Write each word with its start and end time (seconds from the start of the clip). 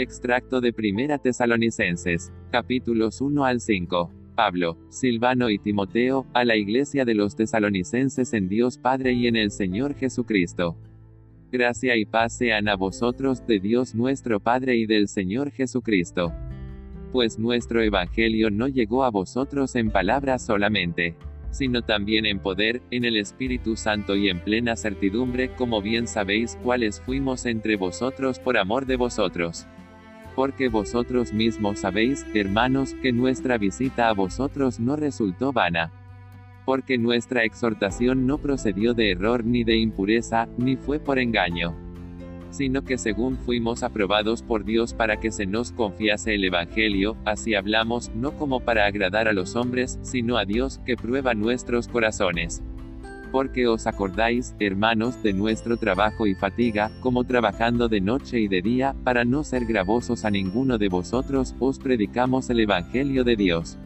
Extracto 0.00 0.62
de 0.62 0.72
Primera 0.72 1.18
Tesalonicenses, 1.18 2.32
capítulos 2.50 3.20
1 3.20 3.44
al 3.44 3.60
5. 3.60 4.10
Pablo, 4.34 4.78
Silvano 4.88 5.50
y 5.50 5.58
Timoteo, 5.58 6.26
a 6.32 6.46
la 6.46 6.56
iglesia 6.56 7.04
de 7.04 7.12
los 7.12 7.36
tesalonicenses 7.36 8.32
en 8.32 8.48
Dios 8.48 8.78
Padre 8.78 9.12
y 9.12 9.26
en 9.26 9.36
el 9.36 9.50
Señor 9.50 9.94
Jesucristo. 9.94 10.78
Gracia 11.52 11.98
y 11.98 12.06
paz 12.06 12.32
sean 12.32 12.68
a 12.68 12.76
vosotros 12.76 13.46
de 13.46 13.60
Dios 13.60 13.94
nuestro 13.94 14.40
Padre 14.40 14.76
y 14.76 14.86
del 14.86 15.06
Señor 15.06 15.50
Jesucristo. 15.50 16.32
Pues 17.12 17.38
nuestro 17.38 17.82
Evangelio 17.82 18.50
no 18.50 18.68
llegó 18.68 19.04
a 19.04 19.10
vosotros 19.10 19.76
en 19.76 19.90
palabras 19.90 20.46
solamente, 20.46 21.14
sino 21.50 21.82
también 21.82 22.24
en 22.24 22.38
poder, 22.38 22.80
en 22.90 23.04
el 23.04 23.18
Espíritu 23.18 23.76
Santo 23.76 24.16
y 24.16 24.30
en 24.30 24.40
plena 24.40 24.76
certidumbre, 24.76 25.50
como 25.56 25.82
bien 25.82 26.06
sabéis 26.06 26.58
cuáles 26.62 27.02
fuimos 27.02 27.44
entre 27.44 27.76
vosotros 27.76 28.38
por 28.38 28.56
amor 28.56 28.86
de 28.86 28.96
vosotros 28.96 29.66
porque 30.34 30.68
vosotros 30.68 31.32
mismos 31.32 31.80
sabéis, 31.80 32.26
hermanos, 32.34 32.94
que 33.02 33.12
nuestra 33.12 33.58
visita 33.58 34.08
a 34.08 34.12
vosotros 34.12 34.80
no 34.80 34.96
resultó 34.96 35.52
vana. 35.52 35.92
Porque 36.64 36.98
nuestra 36.98 37.44
exhortación 37.44 38.26
no 38.26 38.38
procedió 38.38 38.94
de 38.94 39.10
error 39.10 39.44
ni 39.44 39.64
de 39.64 39.76
impureza, 39.76 40.48
ni 40.56 40.76
fue 40.76 40.98
por 40.98 41.18
engaño. 41.18 41.74
Sino 42.50 42.82
que 42.82 42.98
según 42.98 43.36
fuimos 43.36 43.82
aprobados 43.82 44.42
por 44.42 44.64
Dios 44.64 44.94
para 44.94 45.18
que 45.18 45.30
se 45.30 45.46
nos 45.46 45.72
confiase 45.72 46.34
el 46.34 46.44
Evangelio, 46.44 47.16
así 47.24 47.54
hablamos, 47.54 48.10
no 48.14 48.32
como 48.32 48.60
para 48.60 48.86
agradar 48.86 49.28
a 49.28 49.32
los 49.32 49.56
hombres, 49.56 49.98
sino 50.02 50.36
a 50.36 50.44
Dios, 50.44 50.80
que 50.84 50.96
prueba 50.96 51.34
nuestros 51.34 51.86
corazones 51.86 52.62
porque 53.30 53.66
os 53.66 53.86
acordáis, 53.86 54.54
hermanos, 54.58 55.22
de 55.22 55.32
nuestro 55.32 55.76
trabajo 55.76 56.26
y 56.26 56.34
fatiga, 56.34 56.90
como 57.00 57.24
trabajando 57.24 57.88
de 57.88 58.00
noche 58.00 58.40
y 58.40 58.48
de 58.48 58.62
día, 58.62 58.94
para 59.04 59.24
no 59.24 59.44
ser 59.44 59.64
gravosos 59.64 60.24
a 60.24 60.30
ninguno 60.30 60.78
de 60.78 60.88
vosotros, 60.88 61.54
os 61.58 61.78
predicamos 61.78 62.50
el 62.50 62.60
Evangelio 62.60 63.24
de 63.24 63.36
Dios. 63.36 63.78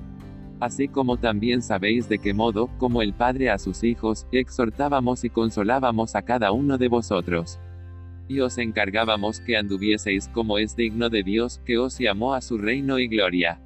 Así 0.60 0.88
como 0.88 1.16
también 1.16 1.62
sabéis 1.62 2.08
de 2.08 2.18
qué 2.18 2.32
modo, 2.32 2.68
como 2.78 3.02
el 3.02 3.12
Padre 3.12 3.50
a 3.50 3.58
sus 3.58 3.82
hijos, 3.84 4.26
exhortábamos 4.32 5.24
y 5.24 5.30
consolábamos 5.30 6.14
a 6.14 6.22
cada 6.22 6.52
uno 6.52 6.78
de 6.78 6.88
vosotros. 6.88 7.58
Y 8.28 8.40
os 8.40 8.58
encargábamos 8.58 9.40
que 9.40 9.56
anduvieseis 9.56 10.28
como 10.28 10.58
es 10.58 10.76
digno 10.76 11.10
de 11.10 11.22
Dios, 11.22 11.60
que 11.66 11.78
os 11.78 11.98
llamó 11.98 12.34
a 12.34 12.40
su 12.40 12.56
reino 12.56 12.98
y 12.98 13.08
gloria 13.08 13.60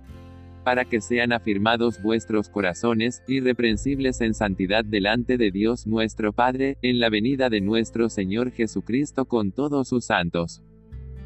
para 0.68 0.84
que 0.84 1.00
sean 1.00 1.32
afirmados 1.32 2.02
vuestros 2.02 2.50
corazones, 2.50 3.22
irreprensibles 3.26 4.20
en 4.20 4.34
santidad 4.34 4.84
delante 4.84 5.38
de 5.38 5.50
Dios 5.50 5.86
nuestro 5.86 6.34
Padre, 6.34 6.76
en 6.82 7.00
la 7.00 7.08
venida 7.08 7.48
de 7.48 7.62
nuestro 7.62 8.10
Señor 8.10 8.52
Jesucristo 8.52 9.24
con 9.24 9.50
todos 9.50 9.88
sus 9.88 10.04
santos. 10.04 10.62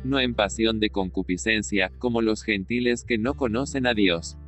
No 0.04 0.20
en 0.20 0.34
pasión 0.34 0.78
de 0.78 0.90
concupiscencia, 0.90 1.90
como 1.98 2.22
los 2.22 2.44
gentiles 2.44 3.02
que 3.02 3.18
no 3.18 3.34
conocen 3.34 3.88
a 3.88 3.94
Dios. 3.94 4.38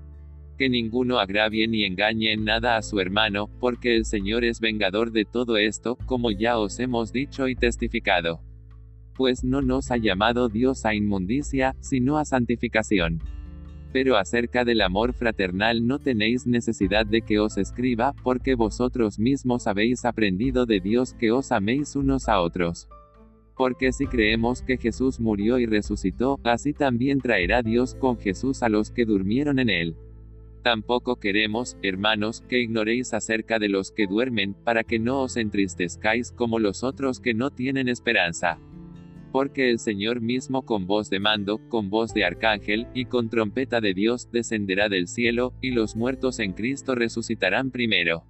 Que 0.58 0.68
ninguno 0.68 1.18
agravie 1.18 1.66
ni 1.66 1.84
engañe 1.84 2.32
en 2.32 2.44
nada 2.44 2.76
a 2.76 2.82
su 2.82 3.00
hermano, 3.00 3.50
porque 3.58 3.96
el 3.96 4.04
Señor 4.04 4.44
es 4.44 4.60
vengador 4.60 5.10
de 5.10 5.24
todo 5.24 5.56
esto, 5.56 5.98
como 6.06 6.30
ya 6.30 6.56
os 6.56 6.78
hemos 6.78 7.12
dicho 7.12 7.48
y 7.48 7.56
testificado. 7.56 8.42
Pues 9.16 9.42
no 9.42 9.60
nos 9.60 9.90
ha 9.90 9.96
llamado 9.96 10.48
Dios 10.48 10.86
a 10.86 10.94
inmundicia, 10.94 11.74
sino 11.80 12.16
a 12.16 12.24
santificación 12.24 13.20
pero 13.94 14.16
acerca 14.16 14.64
del 14.64 14.80
amor 14.80 15.12
fraternal 15.12 15.86
no 15.86 16.00
tenéis 16.00 16.48
necesidad 16.48 17.06
de 17.06 17.22
que 17.22 17.38
os 17.38 17.56
escriba, 17.56 18.12
porque 18.24 18.56
vosotros 18.56 19.20
mismos 19.20 19.68
habéis 19.68 20.04
aprendido 20.04 20.66
de 20.66 20.80
Dios 20.80 21.14
que 21.14 21.30
os 21.30 21.52
améis 21.52 21.94
unos 21.94 22.28
a 22.28 22.40
otros. 22.40 22.88
Porque 23.56 23.92
si 23.92 24.08
creemos 24.08 24.62
que 24.62 24.78
Jesús 24.78 25.20
murió 25.20 25.60
y 25.60 25.66
resucitó, 25.66 26.40
así 26.42 26.72
también 26.72 27.20
traerá 27.20 27.62
Dios 27.62 27.94
con 27.94 28.18
Jesús 28.18 28.64
a 28.64 28.68
los 28.68 28.90
que 28.90 29.04
durmieron 29.04 29.60
en 29.60 29.70
él. 29.70 29.96
Tampoco 30.64 31.14
queremos, 31.20 31.76
hermanos, 31.80 32.42
que 32.48 32.58
ignoréis 32.58 33.14
acerca 33.14 33.60
de 33.60 33.68
los 33.68 33.92
que 33.92 34.08
duermen, 34.08 34.54
para 34.54 34.82
que 34.82 34.98
no 34.98 35.20
os 35.20 35.36
entristezcáis 35.36 36.32
como 36.32 36.58
los 36.58 36.82
otros 36.82 37.20
que 37.20 37.32
no 37.32 37.52
tienen 37.52 37.86
esperanza 37.86 38.58
porque 39.34 39.68
el 39.68 39.80
Señor 39.80 40.20
mismo 40.20 40.64
con 40.64 40.86
voz 40.86 41.10
de 41.10 41.18
mando, 41.18 41.58
con 41.68 41.90
voz 41.90 42.14
de 42.14 42.24
arcángel, 42.24 42.86
y 42.94 43.06
con 43.06 43.28
trompeta 43.30 43.80
de 43.80 43.92
Dios, 43.92 44.30
descenderá 44.30 44.88
del 44.88 45.08
cielo, 45.08 45.54
y 45.60 45.72
los 45.72 45.96
muertos 45.96 46.38
en 46.38 46.52
Cristo 46.52 46.94
resucitarán 46.94 47.72
primero. 47.72 48.22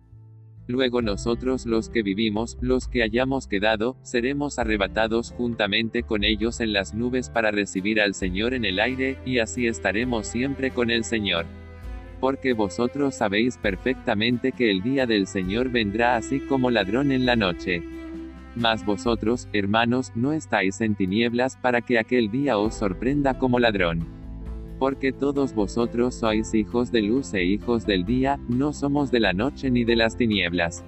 Luego 0.67 1.03
nosotros 1.03 1.67
los 1.67 1.91
que 1.91 2.03
vivimos, 2.03 2.57
los 2.63 2.89
que 2.89 3.03
hayamos 3.03 3.49
quedado, 3.49 3.99
seremos 4.03 4.59
arrebatados 4.59 5.33
juntamente 5.33 6.05
con 6.05 6.25
ellos 6.25 6.61
en 6.61 6.73
las 6.73 6.95
nubes 6.95 7.29
para 7.29 7.51
recibir 7.51 8.01
al 8.01 8.15
Señor 8.15 8.55
en 8.55 8.65
el 8.65 8.81
aire, 8.81 9.19
y 9.27 9.41
así 9.41 9.67
estaremos 9.67 10.27
siempre 10.27 10.71
con 10.71 10.91
el 10.91 11.05
Señor. 11.05 11.45
Porque 12.19 12.55
vosotros 12.55 13.15
sabéis 13.15 13.59
perfectamente 13.59 14.53
que 14.53 14.71
el 14.71 14.83
día 14.83 15.05
del 15.05 15.27
Señor 15.27 15.69
vendrá 15.69 16.17
así 16.17 16.41
como 16.41 16.71
ladrón 16.71 17.13
en 17.13 17.27
la 17.27 17.37
noche. 17.37 17.83
Mas 18.57 18.85
vosotros, 18.85 19.49
hermanos, 19.53 20.13
no 20.15 20.33
estáis 20.33 20.81
en 20.81 20.95
tinieblas 20.95 21.57
para 21.57 21.81
que 21.81 21.99
aquel 21.99 22.31
día 22.31 22.57
os 22.57 22.75
sorprenda 22.75 23.39
como 23.39 23.59
ladrón. 23.59 24.07
Porque 24.79 25.13
todos 25.13 25.55
vosotros 25.55 26.15
sois 26.15 26.55
hijos 26.55 26.93
de 26.93 27.03
luz 27.03 27.35
e 27.35 27.43
hijos 27.45 27.85
del 27.85 28.05
día, 28.05 28.39
no 28.49 28.73
somos 28.73 29.11
de 29.11 29.21
la 29.21 29.33
noche 29.33 29.71
ni 29.71 29.85
de 29.85 29.97
las 29.97 30.17
tinieblas. 30.17 30.85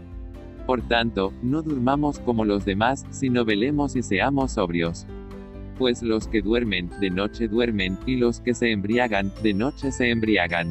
Por 0.66 0.82
tanto, 0.82 1.32
no 1.42 1.62
durmamos 1.62 2.18
como 2.20 2.44
los 2.44 2.64
demás, 2.64 3.04
sino 3.10 3.44
velemos 3.44 3.96
y 3.96 4.02
seamos 4.02 4.52
sobrios. 4.52 5.06
Pues 5.78 6.02
los 6.02 6.26
que 6.28 6.42
duermen, 6.42 6.90
de 7.00 7.10
noche 7.10 7.48
duermen, 7.48 7.98
y 8.06 8.16
los 8.16 8.40
que 8.40 8.54
se 8.54 8.70
embriagan, 8.72 9.32
de 9.42 9.54
noche 9.54 9.92
se 9.92 10.10
embriagan. 10.10 10.70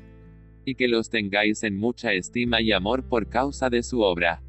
y 0.65 0.75
que 0.75 0.87
los 0.87 1.09
tengáis 1.09 1.63
en 1.63 1.77
mucha 1.77 2.13
estima 2.13 2.61
y 2.61 2.71
amor 2.71 3.03
por 3.03 3.27
causa 3.27 3.69
de 3.69 3.83
su 3.83 4.01
obra. 4.01 4.41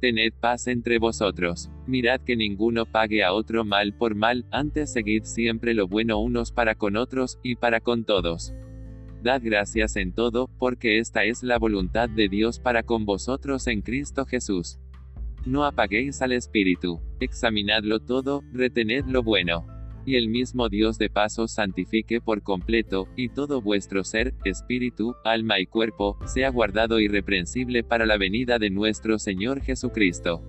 Tened 0.00 0.32
paz 0.40 0.66
entre 0.66 0.98
vosotros. 0.98 1.70
Mirad 1.86 2.20
que 2.20 2.36
ninguno 2.36 2.86
pague 2.86 3.22
a 3.22 3.32
otro 3.32 3.64
mal 3.64 3.92
por 3.92 4.14
mal, 4.14 4.46
antes 4.50 4.92
seguid 4.92 5.24
siempre 5.24 5.74
lo 5.74 5.88
bueno 5.88 6.18
unos 6.18 6.52
para 6.52 6.74
con 6.74 6.96
otros, 6.96 7.38
y 7.42 7.56
para 7.56 7.80
con 7.80 8.04
todos. 8.04 8.54
Dad 9.22 9.42
gracias 9.44 9.96
en 9.96 10.12
todo, 10.12 10.48
porque 10.58 10.98
esta 10.98 11.24
es 11.24 11.42
la 11.42 11.58
voluntad 11.58 12.08
de 12.08 12.28
Dios 12.28 12.58
para 12.58 12.82
con 12.82 13.04
vosotros 13.04 13.66
en 13.66 13.82
Cristo 13.82 14.24
Jesús. 14.24 14.78
No 15.44 15.64
apaguéis 15.64 16.22
al 16.22 16.32
Espíritu. 16.32 17.00
Examinadlo 17.20 18.00
todo, 18.00 18.42
retened 18.52 19.04
lo 19.06 19.22
bueno 19.22 19.79
y 20.06 20.16
el 20.16 20.28
mismo 20.28 20.68
Dios 20.68 20.98
de 20.98 21.10
paso 21.10 21.48
santifique 21.48 22.20
por 22.20 22.42
completo, 22.42 23.08
y 23.16 23.28
todo 23.28 23.60
vuestro 23.60 24.04
ser, 24.04 24.34
espíritu, 24.44 25.14
alma 25.24 25.60
y 25.60 25.66
cuerpo, 25.66 26.18
sea 26.26 26.50
guardado 26.50 27.00
irreprensible 27.00 27.82
para 27.84 28.06
la 28.06 28.16
venida 28.16 28.58
de 28.58 28.70
nuestro 28.70 29.18
Señor 29.18 29.60
Jesucristo. 29.60 30.42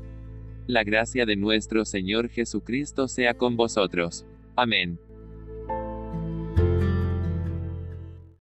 La 0.67 0.83
gracia 0.83 1.25
de 1.25 1.35
nuestro 1.35 1.85
Señor 1.85 2.29
Jesucristo 2.29 3.07
sea 3.07 3.33
con 3.33 3.57
vosotros. 3.57 4.25
Amén. 4.55 4.99